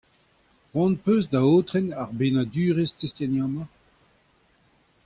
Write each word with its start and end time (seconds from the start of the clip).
Cʼhoant 0.73 0.99
hocʼh 1.03 1.13
eus 1.13 1.25
da 1.31 1.39
aotren 1.49 1.87
ar 2.01 2.09
bennadurezh 2.17 2.95
testeniañ-mañ? 2.97 3.69